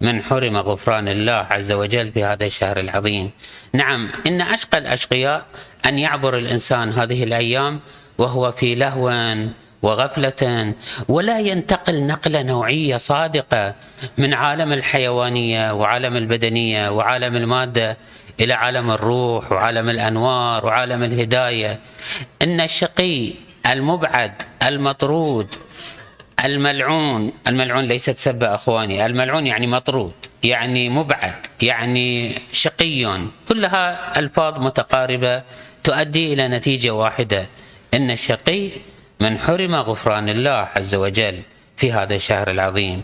من 0.00 0.22
حرم 0.22 0.56
غفران 0.56 1.08
الله 1.08 1.46
عز 1.50 1.72
وجل 1.72 2.12
في 2.12 2.24
هذا 2.24 2.46
الشهر 2.46 2.80
العظيم. 2.80 3.30
نعم 3.72 4.08
إن 4.26 4.40
أشقى 4.40 4.78
الأشقياء 4.78 5.46
أن 5.86 5.98
يعبر 5.98 6.38
الإنسان 6.38 6.92
هذه 6.92 7.24
الأيام 7.24 7.80
وهو 8.18 8.52
في 8.52 8.74
لهو 8.74 9.34
وغفلة 9.82 10.74
ولا 11.08 11.38
ينتقل 11.40 12.06
نقلة 12.06 12.42
نوعية 12.42 12.96
صادقة 12.96 13.74
من 14.18 14.34
عالم 14.34 14.72
الحيوانية 14.72 15.72
وعالم 15.72 16.16
البدنية 16.16 16.90
وعالم 16.90 17.36
المادة 17.36 17.96
إلى 18.40 18.52
عالم 18.52 18.90
الروح 18.90 19.52
وعالم 19.52 19.88
الأنوار 19.88 20.66
وعالم 20.66 21.02
الهداية. 21.02 21.78
إن 22.42 22.60
الشقي 22.60 23.32
المبعد 23.66 24.32
المطرود 24.66 25.54
الملعون 26.44 27.32
الملعون 27.48 27.84
ليست 27.84 28.18
سبة 28.18 28.54
أخواني 28.54 29.06
الملعون 29.06 29.46
يعني 29.46 29.66
مطرود 29.66 30.12
يعني 30.42 30.88
مبعد 30.88 31.34
يعني 31.62 32.34
شقي 32.52 33.18
كلها 33.48 34.18
ألفاظ 34.18 34.58
متقاربة 34.58 35.42
تؤدي 35.84 36.32
إلى 36.32 36.48
نتيجة 36.48 36.90
واحدة 36.90 37.46
إن 37.94 38.10
الشقي 38.10 38.70
من 39.20 39.38
حرم 39.38 39.74
غفران 39.74 40.28
الله 40.28 40.68
عز 40.76 40.94
وجل 40.94 41.38
في 41.76 41.92
هذا 41.92 42.14
الشهر 42.14 42.50
العظيم. 42.50 43.02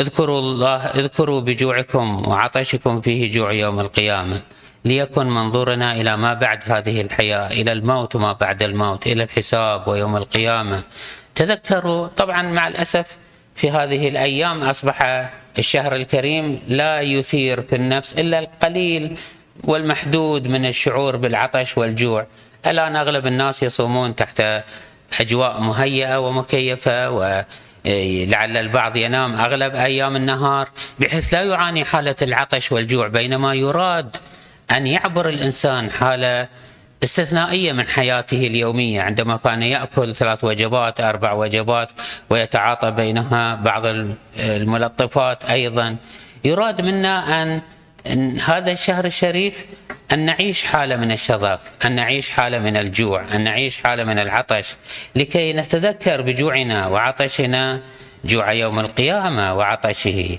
اذكروا 0.00 0.38
الله 0.38 0.76
اذكروا 0.76 1.40
بجوعكم 1.40 2.28
وعطشكم 2.28 3.00
فيه 3.00 3.32
جوع 3.32 3.52
يوم 3.52 3.80
القيامة. 3.80 4.40
ليكن 4.84 5.26
منظورنا 5.26 5.92
إلى 6.00 6.16
ما 6.16 6.34
بعد 6.34 6.60
هذه 6.66 7.00
الحياة 7.00 7.50
إلى 7.50 7.72
الموت 7.72 8.16
وما 8.16 8.32
بعد 8.32 8.62
الموت 8.62 9.06
إلى 9.06 9.22
الحساب 9.22 9.88
ويوم 9.88 10.16
القيامة. 10.16 10.82
تذكروا 11.38 12.06
طبعا 12.06 12.42
مع 12.42 12.68
الأسف 12.68 13.16
في 13.54 13.70
هذه 13.70 14.08
الأيام 14.08 14.62
أصبح 14.62 15.28
الشهر 15.58 15.94
الكريم 15.94 16.60
لا 16.68 17.00
يثير 17.00 17.62
في 17.62 17.76
النفس 17.76 18.18
إلا 18.18 18.38
القليل 18.38 19.16
والمحدود 19.64 20.48
من 20.48 20.66
الشعور 20.66 21.16
بالعطش 21.16 21.78
والجوع. 21.78 22.26
الآن 22.66 22.96
أغلب 22.96 23.26
الناس 23.26 23.62
يصومون 23.62 24.16
تحت 24.16 24.42
أجواء 25.20 25.60
مهيئة 25.60 26.18
ومكيفة 26.20 27.10
و 27.10 27.44
لعل 28.26 28.56
البعض 28.56 28.96
ينام 28.96 29.40
أغلب 29.40 29.74
أيام 29.74 30.16
النهار 30.16 30.68
بحيث 30.98 31.34
لا 31.34 31.42
يعاني 31.42 31.84
حالة 31.84 32.16
العطش 32.22 32.72
والجوع 32.72 33.08
بينما 33.08 33.54
يراد 33.54 34.16
أن 34.76 34.86
يعبر 34.86 35.28
الإنسان 35.28 35.90
حاله 35.90 36.48
استثنائية 37.04 37.72
من 37.72 37.88
حياته 37.88 38.46
اليومية 38.46 39.02
عندما 39.02 39.36
كان 39.36 39.62
يأكل 39.62 40.14
ثلاث 40.14 40.44
وجبات 40.44 41.00
أربع 41.00 41.32
وجبات 41.32 41.90
ويتعاطى 42.30 42.90
بينها 42.90 43.54
بعض 43.54 43.82
الملطفات 44.38 45.44
أيضا. 45.44 45.96
يراد 46.44 46.80
منا 46.80 47.42
ان 48.06 48.40
هذا 48.40 48.72
الشهر 48.72 49.04
الشريف 49.04 49.64
أن 50.12 50.18
نعيش 50.18 50.64
حالة 50.64 50.96
من 50.96 51.12
الشظف 51.12 51.60
أن 51.84 51.92
نعيش 51.92 52.30
حالة 52.30 52.58
من 52.58 52.76
الجوع 52.76 53.24
أن 53.34 53.40
نعيش 53.44 53.78
حالة 53.78 54.04
من 54.04 54.18
العطش 54.18 54.74
لكي 55.16 55.52
نتذكر 55.52 56.22
بجوعنا 56.22 56.86
وعطشنا 56.86 57.80
جوع 58.24 58.52
يوم 58.52 58.78
القيامة 58.78 59.54
وعطشه. 59.54 60.38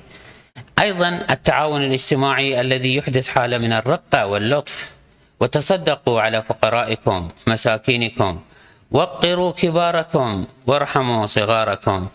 أيضا 0.79 1.25
التعاون 1.29 1.83
الاجتماعي 1.83 2.61
الذي 2.61 2.95
يحدث 2.95 3.29
حالة 3.29 3.57
من 3.57 3.73
الرقة 3.73 4.25
واللطف. 4.25 4.98
وتصدقوا 5.39 6.21
على 6.21 6.43
فقرائكم 6.49 7.29
مساكينكم. 7.47 8.39
وقروا 8.91 9.51
كباركم 9.51 10.45
وارحموا 10.67 11.25
صغاركم. 11.25 12.07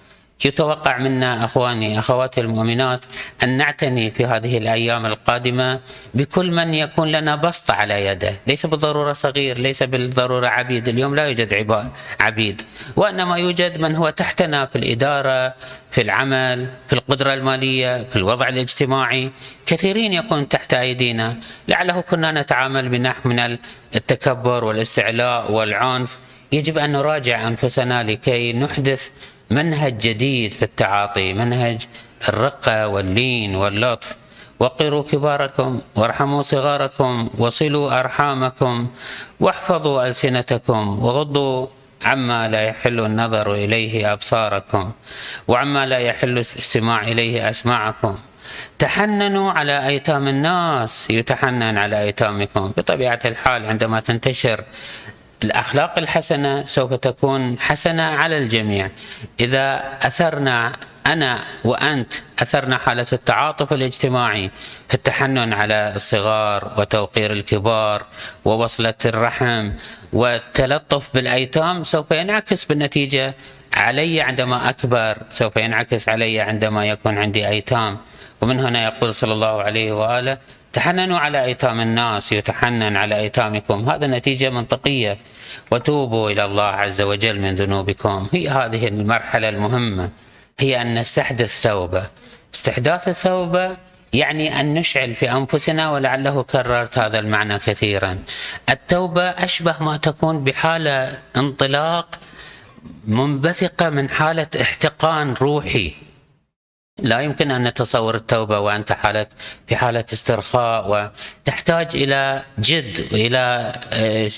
يتوقع 0.44 0.98
منا 0.98 1.44
أخواني 1.44 1.98
أخواتي 1.98 2.40
المؤمنات 2.40 3.00
أن 3.42 3.56
نعتني 3.56 4.10
في 4.10 4.26
هذه 4.26 4.58
الأيام 4.58 5.06
القادمة 5.06 5.80
بكل 6.14 6.50
من 6.50 6.74
يكون 6.74 7.08
لنا 7.08 7.36
بسط 7.36 7.70
على 7.70 8.06
يده، 8.06 8.34
ليس 8.46 8.66
بالضرورة 8.66 9.12
صغير، 9.12 9.58
ليس 9.58 9.82
بالضرورة 9.82 10.46
عبيد، 10.46 10.88
اليوم 10.88 11.14
لا 11.14 11.26
يوجد 11.26 11.52
عبيد، 12.20 12.62
وإنما 12.96 13.36
يوجد 13.36 13.80
من 13.80 13.96
هو 13.96 14.10
تحتنا 14.10 14.66
في 14.66 14.76
الإدارة، 14.76 15.54
في 15.90 16.00
العمل، 16.00 16.68
في 16.88 16.92
القدرة 16.92 17.34
المالية، 17.34 18.04
في 18.10 18.16
الوضع 18.16 18.48
الاجتماعي، 18.48 19.30
كثيرين 19.66 20.12
يكون 20.12 20.48
تحت 20.48 20.74
أيدينا، 20.74 21.36
لعله 21.68 22.00
كنا 22.00 22.32
نتعامل 22.32 22.88
بنحو 22.88 23.28
من 23.28 23.58
التكبر 23.94 24.64
والاستعلاء 24.64 25.52
والعنف، 25.52 26.18
يجب 26.52 26.78
أن 26.78 26.92
نراجع 26.92 27.48
أنفسنا 27.48 28.02
لكي 28.02 28.52
نحدث 28.52 29.10
منهج 29.50 29.98
جديد 29.98 30.52
في 30.52 30.62
التعاطي 30.62 31.32
منهج 31.32 31.86
الرقة 32.28 32.88
واللين 32.88 33.56
واللطف. 33.56 34.16
وقروا 34.58 35.02
كباركم 35.02 35.80
وارحموا 35.96 36.42
صغاركم 36.42 37.30
وصلوا 37.38 38.00
أرحامكم 38.00 38.88
واحفظوا 39.40 40.06
ألسنتكم 40.06 41.04
وغضوا 41.04 41.66
عما 42.04 42.48
لا 42.48 42.62
يحل 42.62 43.00
النظر 43.00 43.54
إليه 43.54 44.12
أبصاركم 44.12 44.92
وعما 45.48 45.86
لا 45.86 45.98
يحل 45.98 46.28
الاستماع 46.28 47.02
إليه 47.02 47.50
أسماعكم. 47.50 48.18
تحننوا 48.78 49.52
على 49.52 49.86
أيتام 49.86 50.28
الناس 50.28 51.10
يتحنن 51.10 51.78
على 51.78 52.00
أيتامكم. 52.00 52.72
بطبيعة 52.76 53.20
الحال 53.24 53.66
عندما 53.66 54.00
تنتشر 54.00 54.64
الأخلاق 55.44 55.98
الحسنة 55.98 56.64
سوف 56.64 56.94
تكون 56.94 57.58
حسنة 57.58 58.02
على 58.02 58.38
الجميع. 58.38 58.90
إذا 59.40 59.82
أثرنا 60.02 60.72
أنا 61.06 61.40
وأنت 61.64 62.12
أثرنا 62.38 62.78
حالة 62.78 63.06
التعاطف 63.12 63.72
الاجتماعي 63.72 64.50
في 64.88 64.94
التحنن 64.94 65.52
على 65.52 65.92
الصغار 65.96 66.72
وتوقير 66.78 67.32
الكبار 67.32 68.06
ووصلة 68.44 68.94
الرحم 69.04 69.70
والتلطف 70.12 71.08
بالأيتام 71.14 71.84
سوف 71.84 72.10
ينعكس 72.10 72.64
بالنتيجة 72.64 73.34
علي 73.74 74.20
عندما 74.20 74.68
أكبر 74.68 75.18
سوف 75.30 75.56
ينعكس 75.56 76.08
علي 76.08 76.40
عندما 76.40 76.86
يكون 76.86 77.18
عندي 77.18 77.48
أيتام. 77.48 77.98
ومن 78.40 78.60
هنا 78.60 78.84
يقول 78.84 79.14
صلى 79.14 79.32
الله 79.32 79.62
عليه 79.62 79.92
وآله 79.92 80.38
تحننوا 80.74 81.18
على 81.18 81.44
أيتام 81.44 81.80
الناس 81.80 82.32
يتحنن 82.32 82.96
على 82.96 83.18
أيتامكم. 83.18 83.90
هذا 83.90 84.06
نتيجة 84.06 84.50
منطقية. 84.50 85.16
وتوبوا 85.70 86.30
إلى 86.30 86.44
الله 86.44 86.62
عز 86.62 87.02
وجل 87.02 87.40
من 87.40 87.54
ذنوبكم. 87.54 88.28
هي 88.32 88.48
هذه 88.48 88.88
المرحلة 88.88 89.48
المهمة. 89.48 90.10
هي 90.58 90.82
أن 90.82 90.98
نستحدث 90.98 91.62
توبة 91.62 92.02
استحداث 92.54 93.08
التوبة 93.08 93.76
يعني 94.12 94.60
أن 94.60 94.74
نشعل 94.74 95.14
في 95.14 95.32
أنفسنا 95.32 95.90
ولعله 95.90 96.42
كررت 96.42 96.98
هذا 96.98 97.18
المعنى 97.18 97.58
كثيرا. 97.58 98.18
التوبة 98.70 99.22
أشبه 99.22 99.74
ما 99.80 99.96
تكون 99.96 100.44
بحالة 100.44 101.18
انطلاق 101.36 102.18
منبثقة 103.06 103.90
من 103.90 104.10
حالة 104.10 104.46
احتقان 104.60 105.34
روحي. 105.34 105.94
لا 106.98 107.20
يمكن 107.20 107.50
أن 107.50 107.64
نتصور 107.64 108.14
التوبة 108.14 108.58
وأنت 108.58 108.92
حالة 108.92 109.26
في 109.66 109.76
حالة 109.76 110.04
استرخاء 110.12 111.10
وتحتاج 111.46 111.88
إلى 111.94 112.42
جد 112.58 113.08
إلى 113.12 113.72
آه، 113.92 114.30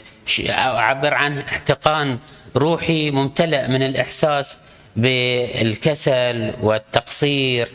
أعبر 0.51 1.14
عن 1.14 1.38
احتقان 1.38 2.19
روحي 2.57 3.11
ممتلئ 3.11 3.69
من 3.69 3.83
الإحساس 3.83 4.59
بالكسل 4.97 6.53
والتقصير 6.61 7.69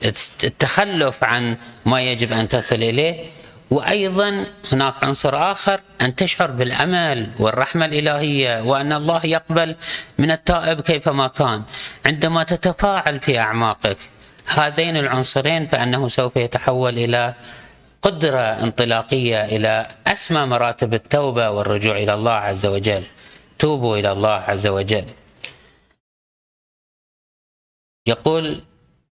والتخلف 0.00 1.24
عن 1.24 1.56
ما 1.86 2.02
يجب 2.02 2.32
أن 2.32 2.48
تصل 2.48 2.74
إليه. 2.74 3.24
وأيضا 3.74 4.46
هناك 4.72 4.94
عنصر 5.04 5.52
آخر 5.52 5.80
أن 6.02 6.16
تشعر 6.16 6.50
بالأمل 6.50 7.30
والرحمة 7.38 7.84
الإلهية 7.86 8.62
وأن 8.62 8.92
الله 8.92 9.26
يقبل 9.26 9.76
من 10.18 10.30
التائب 10.30 10.80
كيفما 10.80 11.26
كان. 11.28 11.62
عندما 12.06 12.42
تتفاعل 12.42 13.20
في 13.20 13.38
أعماقك 13.38 13.96
هذين 14.46 14.96
العنصرين 14.96 15.66
فانه 15.66 16.08
سوف 16.08 16.36
يتحول 16.36 16.94
إلى 16.98 17.34
قدرة 18.02 18.38
انطلاقية 18.38 19.44
إلى 19.44 19.88
أسمى 20.06 20.46
مراتب 20.46 20.94
التوبة 20.94 21.50
والرجوع 21.50 21.96
إلى 21.96 22.14
الله 22.14 22.32
عز 22.32 22.66
وجل. 22.66 23.02
توبوا 23.58 23.96
إلى 23.96 24.12
الله 24.12 24.38
عز 24.50 24.66
وجل. 24.66 25.06
يقول 28.06 28.60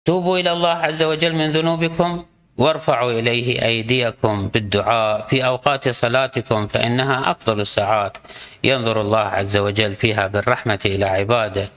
توبوا 0.05 0.39
إلى 0.39 0.53
الله 0.53 0.69
عز 0.69 1.03
وجل 1.03 1.33
من 1.35 1.53
ذنوبكم 1.53 2.25
وارفعوا 2.61 3.13
إليه 3.13 3.65
أيديكم 3.67 4.49
بالدعاء 4.49 5.27
في 5.29 5.45
أوقات 5.45 5.89
صلاتكم 5.89 6.67
فإنها 6.67 7.31
أفضل 7.31 7.61
الساعات. 7.61 8.17
ينظر 8.65 9.01
الله 9.01 9.19
عز 9.19 9.57
وجل 9.57 9.97
فيها 9.97 10.27
بالرحمة 10.27 10.79
إلى 10.87 11.05
عباده. 11.05 11.69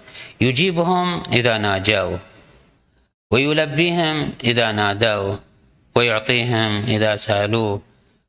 يجيبهم 0.42 1.24
إذا 1.34 1.58
ناجوه 1.58 2.20
ويلبيهم 3.32 4.32
إذا 4.44 4.72
نادوه 4.72 5.40
ويعطيهم 5.96 6.84
إذا 6.88 7.16
سالوه 7.16 7.82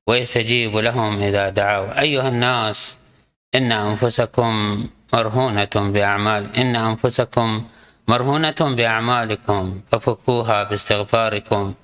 ويستجيب 0.07 0.77
لهم 0.77 1.23
إذا 1.23 1.49
دعوا. 1.49 2.01
أيها 2.01 2.29
الناس 2.29 2.97
إن 3.55 3.73
أنفسكم 3.73 4.53
مرهونة 5.12 5.75
بأعمال 5.75 6.57
إن 6.57 6.77
أنفسكم 6.77 7.64
مرهونة 8.09 8.61
بأعمالكم 8.61 9.81
ففكوها 9.90 10.62
باستغفاركم. 10.62 11.75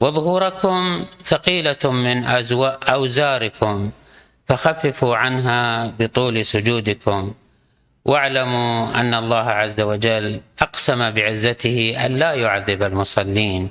وظهوركم 0.00 1.04
ثقيلة 1.24 1.84
من 1.84 2.24
أوزاركم 2.88 3.90
فخففوا 4.48 5.16
عنها 5.16 5.92
بطول 5.98 6.46
سجودكم. 6.46 7.34
واعلموا 8.04 9.00
أن 9.00 9.14
الله 9.14 9.46
عز 9.50 9.80
وجل 9.80 10.40
أقسم 10.60 11.10
بعزته 11.10 12.06
أن 12.06 12.18
لا 12.18 12.32
يعذب 12.34 12.82
المصلين. 12.82 13.70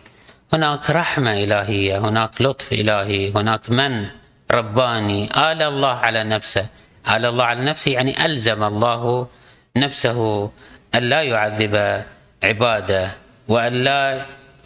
هناك 0.54 0.90
رحمة 0.90 1.44
إلهية 1.44 1.98
هناك 1.98 2.42
لطف 2.42 2.74
إلهي 2.74 3.32
هناك 3.32 3.70
من؟ 3.70 4.06
رباني. 4.52 5.26
آل 5.26 5.62
الله 5.62 5.96
على 5.96 6.24
نفسه. 6.24 6.66
آل 7.10 7.26
الله 7.26 7.44
على 7.44 7.62
نفسه 7.62 7.92
يعني 7.92 8.26
ألزم 8.26 8.64
الله 8.64 9.28
نفسه 9.78 10.50
أن 10.96 11.04
لا 11.04 11.22
يعذب 11.22 12.04
عباده 12.44 13.12
وأن 13.48 13.74
لا 13.74 14.26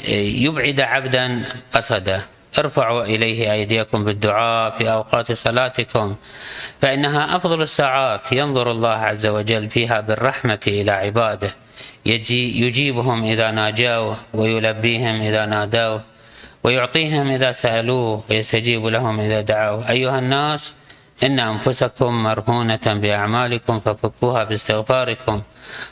يبعد 0.10 0.80
عبدا 0.80 1.44
قصده. 1.74 2.22
ارفعوا 2.60 3.04
إليه 3.04 3.52
أيديكم 3.54 4.06
بالدعاء 4.06 4.78
في 4.78 4.92
أوقات 4.92 5.32
صلاتكم 5.32 6.16
فإنها 6.82 7.36
أفضل 7.36 7.62
الساعات 7.62 8.32
ينظر 8.32 8.72
الله 8.72 8.90
عز 8.90 9.26
وجل 9.28 9.70
فيها 9.70 10.02
بالرحمة 10.02 10.60
إلى 10.68 10.92
عباده. 10.92 11.52
يجي 12.06 12.66
يجيبهم 12.66 13.24
إذا 13.24 13.52
ناجوه 13.52 14.18
ويلبيهم 14.34 15.22
إذا 15.22 15.46
نادوه 15.46 16.02
ويعطيهم 16.64 17.32
إذا 17.32 17.52
سألوه 17.52 18.24
ويستجيب 18.30 18.86
لهم 18.86 19.20
إذا 19.20 19.42
دعوه. 19.42 19.90
أيها 19.90 20.20
الناس 20.20 20.74
إن 21.24 21.40
أنفسكم 21.40 22.24
مرهونة 22.24 22.86
بأعمالكم 22.86 23.80
ففكوها 23.80 24.44
باستغفاركم 24.44 25.42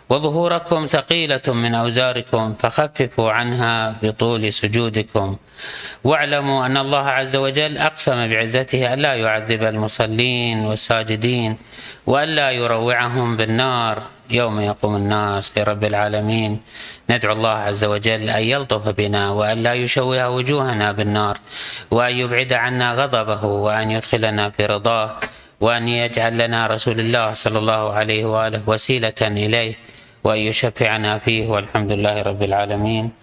وظهوركم 0.09 0.85
ثقيلة 0.85 1.41
من 1.47 1.75
أوزاركم 1.75 2.53
فخففوا 2.59 3.31
عنها 3.31 3.95
بطول 4.03 4.53
سجودكم. 4.53 5.37
واعلموا 6.03 6.65
أن 6.65 6.77
الله 6.77 7.05
عز 7.19 7.35
وجل 7.35 7.77
أقسم 7.77 8.27
بعزته 8.27 8.93
ألا 8.93 9.13
يعذب 9.13 9.63
المصلين 9.63 10.65
والساجدين 10.65 11.57
وألا 12.07 12.51
يروعهم 12.51 13.37
بالنار. 13.37 14.01
يوم 14.29 14.59
يقوم 14.59 14.95
الناس 14.95 15.57
لرب 15.57 15.83
العالمين. 15.83 16.59
ندعو 17.09 17.33
الله 17.33 17.49
عز 17.49 17.83
وجل 17.83 18.29
أن 18.29 18.43
يلطف 18.43 18.89
بنا 18.89 19.31
وأن 19.31 19.57
لا 19.63 19.73
يشوه 19.73 20.29
وجوهنا 20.29 20.91
بالنار. 20.91 21.37
وأن 21.91 22.17
يبعد 22.17 22.53
عنا 22.53 22.93
غضبه 22.93 23.45
وأن 23.45 23.91
يدخلنا 23.91 24.49
في 24.49 24.65
رضاه. 24.65 25.15
وأن 25.61 25.87
يجعل 25.87 26.37
لنا 26.37 26.67
رسول 26.67 26.99
الله 26.99 27.33
صلى 27.33 27.59
الله 27.59 27.93
عليه 27.93 28.25
وآله 28.25 28.61
وسيلة 28.67 29.21
إليه. 29.21 29.75
وأن 30.23 30.39
يشفعنا 30.39 31.17
فيه 31.17 31.47
والحمد 31.47 31.91
لله 31.91 32.21
رب 32.21 32.43
العالمين. 32.43 33.20